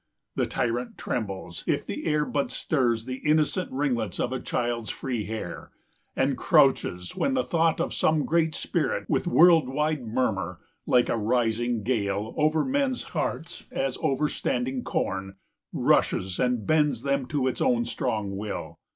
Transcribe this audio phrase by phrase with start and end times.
[0.35, 5.25] The tyrant trembles, if the air but stirs The innocent ringlets of a child's free
[5.25, 5.69] hair,
[6.15, 11.07] And crouches, when the thought of some great spirit, 120 With world wide murmur, like
[11.09, 15.35] a rising gale, Over men's hearts, as over standing corn,
[15.71, 18.79] Rushes, and bends them to its own strong will.